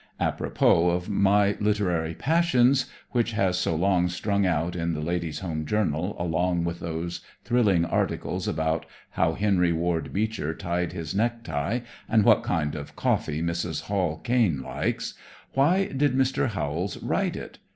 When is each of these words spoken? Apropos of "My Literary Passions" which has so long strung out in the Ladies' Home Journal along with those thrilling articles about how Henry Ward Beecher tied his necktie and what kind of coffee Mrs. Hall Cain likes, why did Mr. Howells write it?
Apropos 0.19 0.89
of 0.89 1.09
"My 1.09 1.55
Literary 1.59 2.15
Passions" 2.15 2.87
which 3.11 3.33
has 3.33 3.55
so 3.59 3.75
long 3.75 4.09
strung 4.09 4.47
out 4.47 4.75
in 4.75 4.93
the 4.93 4.99
Ladies' 4.99 5.41
Home 5.41 5.63
Journal 5.63 6.15
along 6.17 6.63
with 6.63 6.79
those 6.79 7.21
thrilling 7.43 7.85
articles 7.85 8.47
about 8.47 8.87
how 9.11 9.33
Henry 9.33 9.71
Ward 9.71 10.11
Beecher 10.11 10.55
tied 10.55 10.93
his 10.93 11.13
necktie 11.13 11.81
and 12.09 12.23
what 12.25 12.41
kind 12.41 12.73
of 12.73 12.95
coffee 12.95 13.43
Mrs. 13.43 13.81
Hall 13.83 14.17
Cain 14.23 14.63
likes, 14.63 15.13
why 15.53 15.85
did 15.85 16.15
Mr. 16.15 16.47
Howells 16.47 16.97
write 17.03 17.35
it? 17.35 17.59